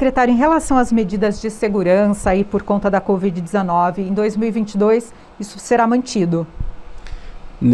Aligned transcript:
Secretário, 0.00 0.32
em 0.32 0.36
relação 0.38 0.78
às 0.78 0.90
medidas 0.90 1.42
de 1.42 1.50
segurança 1.50 2.30
aí 2.30 2.42
por 2.42 2.62
conta 2.62 2.90
da 2.90 3.02
Covid-19, 3.02 3.98
em 3.98 4.14
2022 4.14 5.12
isso 5.38 5.58
será 5.58 5.86
mantido? 5.86 6.46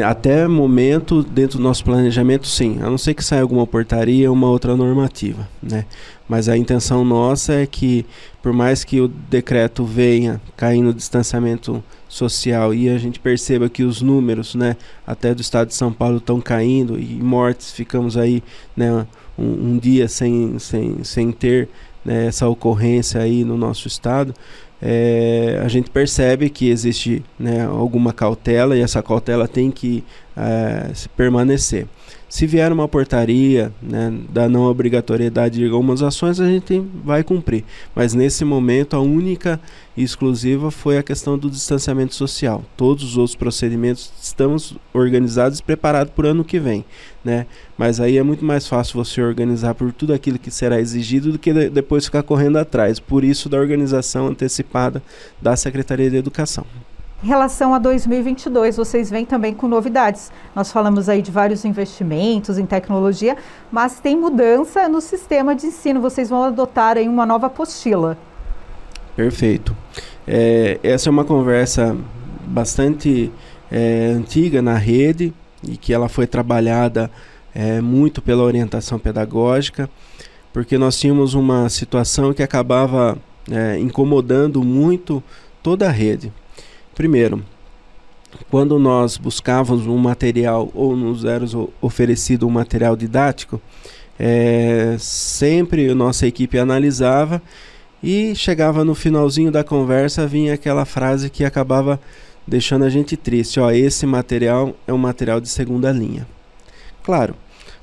Até 0.05 0.49
momento, 0.49 1.23
dentro 1.23 1.59
do 1.59 1.63
nosso 1.63 1.85
planejamento, 1.85 2.49
sim. 2.49 2.81
A 2.83 2.91
não 2.91 2.99
ser 2.99 3.15
que 3.15 3.23
saia 3.23 3.43
alguma 3.43 3.65
portaria 3.65 4.33
uma 4.33 4.49
outra 4.49 4.75
normativa, 4.75 5.49
né? 5.63 5.85
Mas 6.29 6.49
a 6.49 6.57
intenção 6.57 7.05
nossa 7.05 7.53
é 7.53 7.65
que, 7.65 8.05
por 8.43 8.53
mais 8.53 8.83
que 8.83 9.01
o 9.01 9.07
decreto 9.07 9.85
venha 9.85 10.41
cair 10.57 10.83
no 10.83 10.93
distanciamento 10.93 11.81
social 12.09 12.75
e 12.75 12.89
a 12.89 12.99
gente 12.99 13.21
perceba 13.21 13.69
que 13.69 13.85
os 13.85 14.03
números, 14.03 14.57
né, 14.57 14.77
até 15.07 15.33
do 15.33 15.41
estado 15.41 15.69
de 15.69 15.75
São 15.75 15.93
Paulo 15.93 16.17
estão 16.17 16.41
caindo 16.41 16.99
e 16.99 17.23
mortes, 17.23 17.71
ficamos 17.71 18.17
aí, 18.17 18.43
né, 18.77 19.07
um, 19.39 19.45
um 19.45 19.79
dia 19.79 20.09
sem, 20.09 20.59
sem, 20.59 21.05
sem 21.05 21.31
ter 21.31 21.69
né, 22.07 22.27
essa 22.27 22.49
ocorrência 22.49 23.21
aí 23.21 23.45
no 23.45 23.57
nosso 23.57 23.89
estado, 23.89 24.33
é, 24.81 25.61
a 25.65 25.69
gente 25.69 25.91
percebe 25.91 26.49
que 26.49 26.69
existe 26.71 27.25
né, 27.39 27.67
alguma 27.67 28.13
cautela 28.13 28.77
e 28.77 28.81
essa 28.81 29.03
cautela 29.03 29.49
tem 29.49 29.71
que 29.71 30.05
é, 30.37 30.93
permanecer. 31.17 31.87
Se 32.37 32.47
vier 32.47 32.71
uma 32.71 32.87
portaria 32.87 33.73
né, 33.81 34.13
da 34.29 34.47
não 34.47 34.65
obrigatoriedade 34.65 35.59
de 35.59 35.73
algumas 35.73 36.03
ações, 36.03 36.39
a 36.39 36.47
gente 36.47 36.85
vai 37.03 37.25
cumprir. 37.25 37.65
Mas 37.95 38.13
nesse 38.13 38.45
momento, 38.45 38.95
a 38.95 39.01
única 39.01 39.59
e 39.97 40.03
exclusiva 40.03 40.71
foi 40.71 40.99
a 40.99 41.03
questão 41.03 41.39
do 41.39 41.49
distanciamento 41.49 42.15
social. 42.15 42.63
Todos 42.77 43.05
os 43.05 43.17
outros 43.17 43.35
procedimentos 43.35 44.13
estamos 44.21 44.77
organizados 44.93 45.61
e 45.61 45.63
preparados 45.63 46.13
para 46.13 46.27
o 46.27 46.29
ano 46.29 46.45
que 46.45 46.61
vem. 46.61 46.85
Né? 47.25 47.47
Mas 47.79 48.01
aí 48.01 48.19
é 48.19 48.23
muito 48.23 48.45
mais 48.45 48.69
fácil 48.69 49.03
você 49.03 49.23
organizar 49.23 49.75
por 49.75 49.91
tudo 49.91 50.13
aquilo 50.13 50.39
que 50.39 50.51
será 50.51 50.79
exigido 50.79 51.33
do 51.33 51.39
que 51.39 51.55
de 51.55 51.71
depois 51.71 52.05
ficar 52.05 52.23
correndo 52.23 52.59
atrás. 52.59 53.01
Por 53.01 53.25
isso, 53.25 53.49
da 53.49 53.57
organização 53.57 54.27
antecipada 54.27 55.03
da 55.41 55.57
Secretaria 55.57 56.11
de 56.11 56.17
Educação. 56.17 56.67
Em 57.25 57.27
relação 57.27 57.73
a 57.73 57.79
2022, 57.79 58.77
vocês 58.77 59.09
vêm 59.09 59.25
também 59.25 59.55
com 59.55 59.67
novidades. 59.67 60.31
Nós 60.55 60.71
falamos 60.71 61.09
aí 61.09 61.23
de 61.23 61.31
vários 61.31 61.65
investimentos 61.65 62.59
em 62.59 62.67
tecnologia, 62.67 63.37
mas 63.73 63.99
tem 64.01 64.17
mudança 64.17 64.87
no 64.87 65.01
sistema 65.01 65.55
de 65.55 65.67
ensino. 65.67 66.01
Vocês 66.01 66.29
vão 66.29 66.45
adotar 66.45 66.99
aí 66.99 67.09
uma 67.09 67.25
nova 67.25 67.47
apostila. 67.47 68.19
Perfeito. 69.17 69.75
É, 70.29 70.79
essa 70.83 71.09
é 71.09 71.11
uma 71.11 71.25
conversa 71.25 71.97
bastante 72.47 73.33
é, 73.73 74.13
antiga 74.15 74.61
na 74.61 74.77
rede 74.77 75.33
e 75.67 75.77
que 75.79 75.95
ela 75.95 76.11
foi 76.11 76.27
trabalhada 76.27 77.11
é, 77.55 77.81
muito 77.81 78.21
pela 78.21 78.43
orientação 78.43 78.99
pedagógica, 78.99 79.89
porque 80.53 80.77
nós 80.77 80.99
tínhamos 80.99 81.33
uma 81.33 81.71
situação 81.71 82.35
que 82.35 82.43
acabava 82.43 83.17
é, 83.51 83.79
incomodando 83.79 84.63
muito 84.63 85.23
toda 85.63 85.89
a 85.89 85.91
rede. 85.91 86.31
Primeiro, 86.97 87.45
quando 88.51 88.79
nós 88.79 89.19
buscávamos 89.19 89.87
um 89.87 89.99
material 89.99 90.71
ou 90.75 90.97
nos 90.97 91.27
era 91.27 91.45
oferecido 91.79 92.47
um 92.47 92.51
material 92.51 92.97
didático, 92.97 93.61
é, 94.19 94.97
sempre 94.99 95.91
a 95.91 95.95
nossa 95.95 96.27
equipe 96.27 96.59
analisava 96.59 97.43
e 98.03 98.35
chegava 98.35 98.83
no 98.83 98.95
finalzinho 98.95 99.51
da 99.53 99.63
conversa 99.63 100.27
vinha 100.27 100.55
aquela 100.55 100.87
frase 100.87 101.29
que 101.29 101.45
acabava 101.45 102.01
deixando 102.47 102.87
a 102.87 102.89
gente 102.89 103.15
triste. 103.15 103.61
Ó, 103.61 103.71
esse 103.71 104.07
material 104.07 104.75
é 104.87 104.93
um 104.93 104.99
material 104.99 105.39
de 105.39 105.51
segunda 105.51 105.93
linha. 105.93 106.27
Claro, 107.03 107.35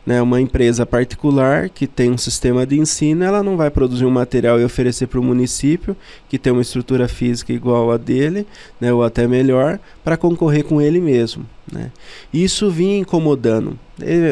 né, 0.05 0.21
uma 0.21 0.41
empresa 0.41 0.85
particular 0.85 1.69
que 1.69 1.87
tem 1.87 2.11
um 2.11 2.17
sistema 2.17 2.65
de 2.65 2.77
ensino, 2.77 3.23
ela 3.23 3.41
não 3.41 3.55
vai 3.55 3.69
produzir 3.69 4.05
um 4.05 4.11
material 4.11 4.59
e 4.59 4.65
oferecer 4.65 5.07
para 5.07 5.19
o 5.19 5.23
município, 5.23 5.95
que 6.27 6.37
tem 6.37 6.51
uma 6.51 6.61
estrutura 6.61 7.07
física 7.07 7.53
igual 7.53 7.91
a 7.91 7.97
dele, 7.97 8.45
né, 8.79 8.91
ou 8.91 9.03
até 9.03 9.27
melhor, 9.27 9.79
para 10.03 10.17
concorrer 10.17 10.65
com 10.65 10.81
ele 10.81 10.99
mesmo. 10.99 11.45
Né. 11.71 11.91
Isso 12.33 12.69
vinha 12.69 12.97
incomodando. 12.97 13.79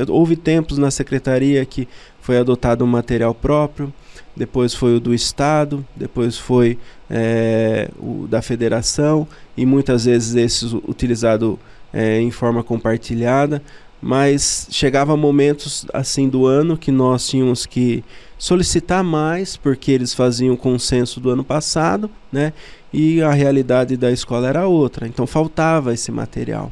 houve 0.10 0.36
tempos 0.36 0.78
na 0.78 0.92
secretaria 0.92 1.66
que 1.66 1.88
foi 2.20 2.38
adotado 2.38 2.84
um 2.84 2.88
material 2.88 3.34
próprio, 3.34 3.94
depois 4.36 4.74
foi 4.74 4.96
o 4.96 5.00
do 5.00 5.14
Estado, 5.14 5.86
depois 5.96 6.38
foi 6.38 6.78
é, 7.10 7.90
o 8.00 8.28
da 8.28 8.42
federação, 8.42 9.28
e 9.58 9.66
muitas 9.66 10.06
vezes 10.06 10.36
esses 10.36 10.74
utilizado 10.74 11.60
é, 11.94 12.20
em 12.20 12.32
forma 12.32 12.64
compartilhada 12.64 13.62
mas 14.02 14.68
chegava 14.72 15.16
momentos 15.16 15.86
assim 15.94 16.28
do 16.28 16.48
ano 16.48 16.78
que 16.78 16.92
nós 16.92 17.28
tínhamos 17.28 17.66
que 17.66 18.04
solicitar 18.38 19.04
mais 19.04 19.56
porque 19.56 19.92
eles 19.92 20.14
faziam 20.14 20.56
o 20.56 20.58
consenso 20.58 21.20
do 21.20 21.30
ano 21.30 21.44
passado, 21.44 22.10
né? 22.32 22.54
E 22.92 23.22
a 23.22 23.32
realidade 23.32 23.96
da 23.96 24.12
escola 24.12 24.48
era 24.48 24.68
outra, 24.68 25.08
então 25.08 25.28
faltava 25.28 25.94
esse 25.94 26.12
material. 26.12 26.72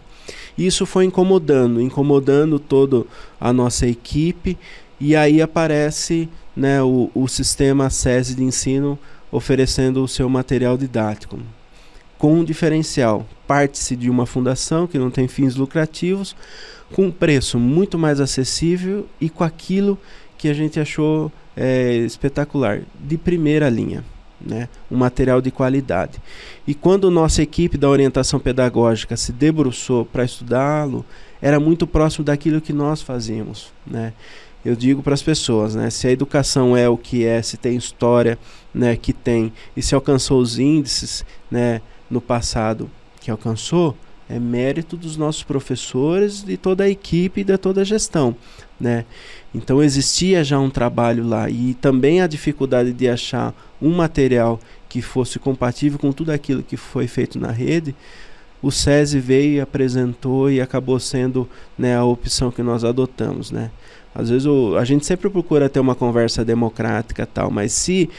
Isso 0.58 0.86
foi 0.86 1.06
incomodando, 1.06 1.80
incomodando 1.80 2.60
toda 2.60 3.06
a 3.40 3.54
nossa 3.54 3.88
equipe 3.88 4.58
e 5.00 5.16
aí 5.16 5.42
aparece, 5.42 6.28
né, 6.56 6.82
o, 6.82 7.10
o 7.14 7.28
sistema 7.28 7.90
SESI 7.90 8.36
de 8.36 8.44
ensino 8.44 9.00
oferecendo 9.32 10.04
o 10.04 10.08
seu 10.08 10.28
material 10.28 10.76
didático 10.76 11.40
com 12.20 12.34
um 12.34 12.44
diferencial. 12.44 13.26
Parte-se 13.48 13.96
de 13.96 14.10
uma 14.10 14.28
fundação 14.28 14.86
que 14.86 15.00
não 15.00 15.10
tem 15.10 15.28
fins 15.28 15.56
lucrativos, 15.56 16.36
com 16.94 17.06
um 17.06 17.12
preço 17.12 17.58
muito 17.58 17.98
mais 17.98 18.20
acessível 18.20 19.08
e 19.20 19.30
com 19.30 19.44
aquilo 19.44 19.98
que 20.38 20.50
a 20.50 20.54
gente 20.54 20.80
achou 20.80 21.32
é, 21.56 21.96
espetacular, 21.98 22.82
de 23.00 23.18
primeira 23.18 23.68
linha. 23.70 24.04
Né? 24.42 24.70
um 24.90 24.96
material 24.96 25.42
de 25.42 25.52
qualidade. 25.52 26.18
E 26.66 26.74
quando 26.74 27.12
nossa 27.12 27.44
equipe 27.44 27.78
da 27.78 27.90
orientação 27.90 28.40
pedagógica 28.40 29.18
se 29.18 29.34
debruçou 29.34 30.06
para 30.06 30.24
estudá-lo, 30.24 31.04
era 31.42 31.60
muito 31.60 31.86
próximo 31.86 32.24
daquilo 32.24 32.62
que 32.62 32.72
nós 32.72 33.02
fazíamos. 33.02 33.74
Né? 33.86 34.14
Eu 34.64 34.78
digo 34.78 35.04
para 35.04 35.14
as 35.14 35.22
pessoas, 35.22 35.76
né, 35.76 35.90
se 35.90 36.08
a 36.08 36.12
educação 36.12 36.76
é 36.76 36.88
o 36.88 36.98
que 36.98 37.26
é, 37.26 37.42
se 37.42 37.58
tem 37.58 37.76
história 37.76 38.40
né, 38.74 38.96
que 38.96 39.12
tem, 39.12 39.52
e 39.76 39.82
se 39.82 39.94
alcançou 39.94 40.40
os 40.40 40.58
índices 40.58 41.26
né, 41.52 41.82
no 42.10 42.20
passado 42.20 42.90
que 43.20 43.30
alcançou, 43.30 43.96
é 44.30 44.40
mérito 44.40 44.96
dos 44.96 45.18
nossos 45.18 45.44
professores 45.44 46.46
e 46.48 46.56
toda 46.56 46.84
a 46.84 46.90
equipe 46.90 47.42
e 47.42 47.44
de 47.44 47.58
toda 47.58 47.82
a 47.82 47.84
gestão, 47.84 48.36
né? 48.80 49.06
Então 49.54 49.82
existia 49.82 50.44
já 50.44 50.60
um 50.60 50.70
trabalho 50.70 51.28
lá 51.28 51.50
e 51.50 51.74
também 51.74 52.22
a 52.22 52.28
dificuldade 52.28 52.94
de 52.94 53.10
achar 53.10 53.54
um 53.82 53.90
material 53.90 54.60
que 54.88 55.02
fosse 55.02 55.40
compatível 55.40 55.98
com 55.98 56.12
tudo 56.12 56.32
aquilo 56.32 56.62
que 56.62 56.78
foi 56.78 57.08
feito 57.08 57.40
na 57.40 57.52
rede. 57.52 57.96
O 58.62 58.72
SESI 58.72 59.20
veio 59.20 59.54
e 59.54 59.62
apresentou 59.62 60.52
e 60.52 60.62
acabou 60.62 61.00
sendo 61.00 61.50
né, 61.78 61.96
a 61.96 62.04
opção 62.04 62.52
que 62.52 62.62
nós 62.62 62.84
adotamos, 62.84 63.52
né? 63.52 63.72
Às 64.14 64.30
vezes 64.30 64.46
o, 64.46 64.76
a 64.78 64.84
gente 64.84 65.06
sempre 65.06 65.30
procura 65.30 65.70
ter 65.70 65.80
uma 65.80 65.96
conversa 65.96 66.44
democrática 66.44 67.26
tal, 67.26 67.50
mas 67.50 67.72
se 67.72 68.10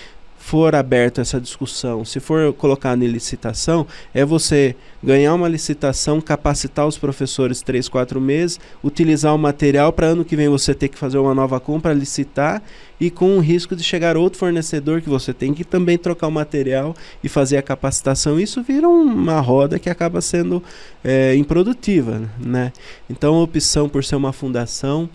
for 0.50 0.74
aberta 0.74 1.20
essa 1.20 1.40
discussão, 1.40 2.04
se 2.04 2.18
for 2.18 2.52
colocar 2.54 2.98
em 2.98 3.06
licitação, 3.06 3.86
é 4.12 4.24
você 4.24 4.74
ganhar 5.00 5.32
uma 5.32 5.46
licitação, 5.46 6.20
capacitar 6.20 6.88
os 6.88 6.98
professores 6.98 7.62
três, 7.62 7.88
quatro 7.88 8.20
meses, 8.20 8.58
utilizar 8.82 9.32
o 9.32 9.38
material 9.38 9.92
para 9.92 10.08
ano 10.08 10.24
que 10.24 10.34
vem 10.34 10.48
você 10.48 10.74
ter 10.74 10.88
que 10.88 10.98
fazer 10.98 11.18
uma 11.18 11.32
nova 11.36 11.60
compra, 11.60 11.92
licitar 11.92 12.60
e 13.00 13.12
com 13.12 13.36
o 13.36 13.40
risco 13.40 13.76
de 13.76 13.84
chegar 13.84 14.16
outro 14.16 14.40
fornecedor 14.40 15.00
que 15.00 15.08
você 15.08 15.32
tem 15.32 15.54
que 15.54 15.62
também 15.62 15.96
trocar 15.96 16.26
o 16.26 16.32
material 16.32 16.96
e 17.22 17.28
fazer 17.28 17.56
a 17.56 17.62
capacitação. 17.62 18.40
Isso 18.40 18.60
vira 18.60 18.88
uma 18.88 19.38
roda 19.38 19.78
que 19.78 19.88
acaba 19.88 20.20
sendo 20.20 20.60
é, 21.04 21.32
improdutiva, 21.36 22.28
né? 22.40 22.72
Então 23.08 23.36
a 23.36 23.42
opção 23.44 23.88
por 23.88 24.02
ser 24.02 24.16
uma 24.16 24.32
fundação, 24.32 25.08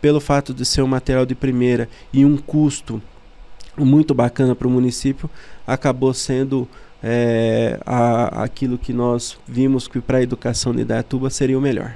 pelo 0.00 0.18
fato 0.18 0.52
de 0.52 0.64
ser 0.64 0.82
um 0.82 0.88
material 0.88 1.24
de 1.24 1.36
primeira 1.36 1.88
e 2.12 2.24
um 2.24 2.36
custo 2.36 3.00
muito 3.84 4.14
bacana 4.14 4.54
para 4.54 4.66
o 4.68 4.70
município, 4.70 5.28
acabou 5.66 6.12
sendo 6.14 6.68
é, 7.02 7.78
a, 7.84 8.42
aquilo 8.44 8.78
que 8.78 8.92
nós 8.92 9.38
vimos 9.46 9.88
que 9.88 10.00
para 10.00 10.18
a 10.18 10.22
educação 10.22 10.74
de 10.74 10.82
Idatuba 10.82 11.30
seria 11.30 11.58
o 11.58 11.60
melhor. 11.60 11.94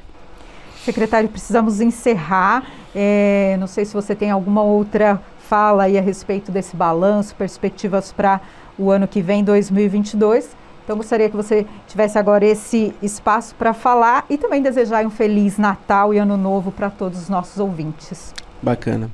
Secretário, 0.84 1.28
precisamos 1.28 1.80
encerrar. 1.80 2.66
É, 2.94 3.56
não 3.58 3.66
sei 3.66 3.84
se 3.84 3.94
você 3.94 4.14
tem 4.14 4.30
alguma 4.30 4.62
outra 4.62 5.20
fala 5.48 5.84
aí 5.84 5.98
a 5.98 6.00
respeito 6.00 6.50
desse 6.50 6.74
balanço, 6.74 7.34
perspectivas 7.34 8.12
para 8.12 8.40
o 8.78 8.90
ano 8.90 9.06
que 9.06 9.22
vem, 9.22 9.44
2022. 9.44 10.56
Então, 10.84 10.96
gostaria 10.96 11.30
que 11.30 11.36
você 11.36 11.66
tivesse 11.86 12.18
agora 12.18 12.44
esse 12.44 12.94
espaço 13.00 13.54
para 13.54 13.72
falar 13.72 14.26
e 14.28 14.36
também 14.36 14.60
desejar 14.60 15.06
um 15.06 15.10
feliz 15.10 15.56
Natal 15.56 16.12
e 16.12 16.18
Ano 16.18 16.36
Novo 16.36 16.70
para 16.70 16.90
todos 16.90 17.22
os 17.22 17.28
nossos 17.28 17.58
ouvintes. 17.58 18.34
Bacana. 18.62 19.10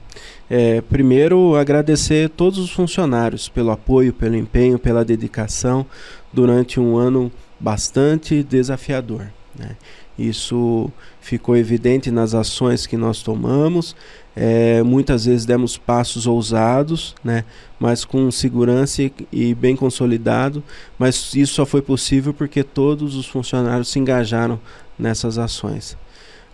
É, 0.48 0.81
primeiro, 0.81 1.54
agradecer 1.56 2.28
todos 2.28 2.58
os 2.58 2.70
funcionários 2.70 3.48
pelo 3.48 3.70
apoio, 3.70 4.12
pelo 4.12 4.37
empenho, 4.37 4.78
pela 4.78 5.04
dedicação 5.04 5.87
durante 6.32 6.81
um 6.81 6.96
ano 6.96 7.31
bastante 7.58 8.42
desafiador. 8.42 9.26
Né? 9.56 9.76
Isso 10.19 10.90
ficou 11.20 11.56
evidente 11.56 12.10
nas 12.10 12.34
ações 12.34 12.87
que 12.87 12.96
nós 12.96 13.22
tomamos. 13.22 13.96
É, 14.37 14.82
muitas 14.82 15.25
vezes 15.25 15.46
demos 15.46 15.76
passos 15.76 16.26
ousados, 16.26 17.14
né, 17.25 17.44
mas 17.78 18.04
com 18.04 18.31
segurança 18.31 19.02
e, 19.02 19.12
e, 19.32 19.54
bem 19.54 19.75
consolidado. 19.75 20.62
Mas 20.98 21.34
isso 21.34 21.54
só 21.54 21.64
foi 21.64 21.81
possível 21.81 22.34
porque 22.34 22.62
todos 22.62 23.16
os 23.16 23.26
funcionários 23.26 23.88
se 23.88 23.98
engajaram 23.98 24.60
nessas 24.98 25.38
ações. 25.38 25.96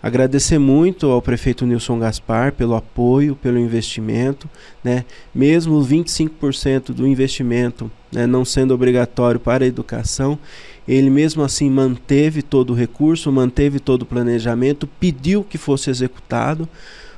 Agradecer 0.07 0.57
muito 0.57 1.07
ao 1.11 1.21
prefeito 1.21 1.65
Nilson 1.65 1.99
Gaspar 1.99 2.53
pelo 2.53 2.75
apoio, 2.75 3.35
pelo 3.35 3.59
investimento, 3.59 4.49
né? 4.81 5.03
mesmo 5.35 5.83
25% 5.83 6.93
do 6.93 7.05
investimento 7.05 7.91
né, 8.09 8.25
não 8.25 8.45
sendo 8.45 8.73
obrigatório 8.73 9.37
para 9.37 9.65
a 9.65 9.67
educação, 9.67 10.39
ele 10.87 11.09
mesmo 11.09 11.43
assim 11.43 11.69
manteve 11.69 12.41
todo 12.41 12.71
o 12.71 12.73
recurso, 12.73 13.29
manteve 13.33 13.81
todo 13.81 14.03
o 14.03 14.05
planejamento, 14.05 14.87
pediu 14.97 15.43
que 15.43 15.57
fosse 15.57 15.89
executado 15.89 16.69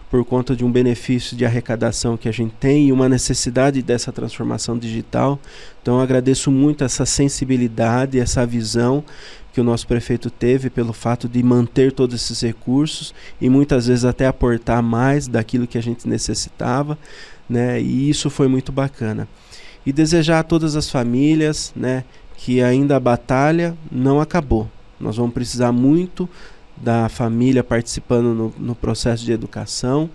por 0.09 0.25
conta 0.25 0.55
de 0.55 0.65
um 0.65 0.71
benefício 0.71 1.37
de 1.37 1.45
arrecadação 1.45 2.17
que 2.17 2.27
a 2.27 2.31
gente 2.31 2.53
tem 2.59 2.87
e 2.87 2.91
uma 2.91 3.07
necessidade 3.07 3.81
dessa 3.81 4.11
transformação 4.11 4.77
digital. 4.77 5.39
Então 5.81 5.99
agradeço 5.99 6.49
muito 6.49 6.83
essa 6.83 7.05
sensibilidade, 7.05 8.19
essa 8.19 8.45
visão 8.45 9.03
que 9.53 9.61
o 9.61 9.63
nosso 9.63 9.87
prefeito 9.87 10.29
teve 10.29 10.69
pelo 10.69 10.93
fato 10.93 11.27
de 11.27 11.41
manter 11.43 11.91
todos 11.91 12.15
esses 12.15 12.41
recursos 12.41 13.13
e 13.39 13.49
muitas 13.49 13.87
vezes 13.87 14.05
até 14.05 14.25
aportar 14.25 14.81
mais 14.81 15.27
daquilo 15.27 15.67
que 15.67 15.77
a 15.77 15.81
gente 15.81 16.07
necessitava, 16.07 16.97
né? 17.47 17.81
E 17.81 18.09
isso 18.09 18.29
foi 18.29 18.47
muito 18.47 18.71
bacana. 18.71 19.27
E 19.85 19.91
desejar 19.91 20.39
a 20.39 20.43
todas 20.43 20.75
as 20.75 20.89
famílias, 20.89 21.71
né, 21.75 22.03
que 22.37 22.61
ainda 22.61 22.95
a 22.95 22.99
batalha 22.99 23.75
não 23.91 24.21
acabou. 24.21 24.69
Nós 24.99 25.17
vamos 25.17 25.33
precisar 25.33 25.71
muito 25.71 26.29
da 26.79 27.09
família 27.09 27.63
participando 27.63 28.33
no, 28.33 28.53
no, 28.57 28.75
processo 28.75 29.25
de 29.25 29.31
educação 29.31 30.09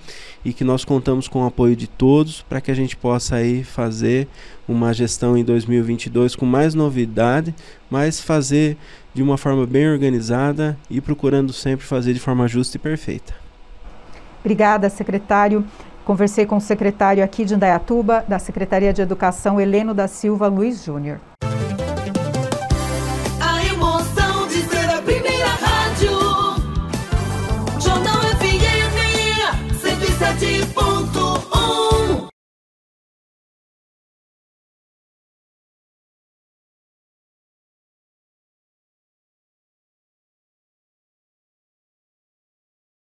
e 0.45 0.53
que 0.53 0.65
nós 0.65 0.85
contamos 0.85 1.29
com 1.29 1.43
o 1.43 1.47
apoio 1.47 1.77
de 1.77 1.87
todos 1.87 2.43
para 2.43 2.61
que 2.61 2.71
a 2.71 2.75
gente 2.75 2.97
possa 2.97 3.37
aí 3.37 3.63
fazer 3.63 4.27
uma 4.67 4.93
gestão 4.93 5.37
em 5.37 5.45
2022 5.45 6.35
com 6.35 6.47
mais 6.47 6.75
novidade, 6.75 7.55
mas 7.91 8.21
fazer 8.21 8.77
de 9.13 9.23
uma 9.23 9.37
forma 9.37 9.67
bem 9.67 9.89
organizada 9.89 10.77
e 10.89 11.01
procurando 11.01 11.53
sempre 11.53 11.85
fazer 11.85 12.15
de 12.15 12.21
forma 12.21 12.49
justa 12.49 12.77
e 12.77 12.81
perfeita. 12.81 13.35
Obrigada, 14.41 14.89
secretário. 14.89 15.65
Conversei 16.05 16.45
com 16.45 16.57
o 16.57 16.61
secretário 16.61 17.25
aqui 17.25 17.45
de 17.45 17.55
Indaiatuba, 17.55 18.25
da 18.29 18.39
Secretaria 18.39 18.93
de 18.93 19.01
Educação, 19.01 19.59
Heleno 19.59 19.95
da 19.95 20.07
Silva 20.07 20.49
Luiz 20.49 20.85
Júnior. 20.85 21.19